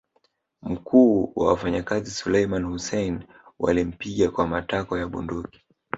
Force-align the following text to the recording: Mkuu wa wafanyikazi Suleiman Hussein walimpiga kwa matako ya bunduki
Mkuu 0.63 1.31
wa 1.35 1.47
wafanyikazi 1.47 2.11
Suleiman 2.11 2.63
Hussein 2.63 3.19
walimpiga 3.59 4.31
kwa 4.31 4.47
matako 4.47 4.97
ya 4.97 5.07
bunduki 5.07 5.61